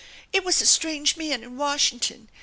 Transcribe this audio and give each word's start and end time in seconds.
It 0.33 0.43
was 0.43 0.59
a 0.63 0.65
strange 0.65 1.15
man 1.15 1.43
in 1.43 1.57
Washington. 1.57 2.31